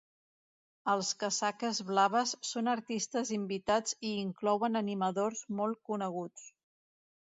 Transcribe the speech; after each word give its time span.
Els 0.93 1.09
Casaques 1.23 1.81
blaves 1.89 2.33
són 2.51 2.71
artistes 2.73 3.33
invitats 3.37 3.99
i 4.13 4.17
inclouen 4.25 4.81
animadors 4.83 5.45
molt 5.61 5.83
coneguts. 5.91 6.49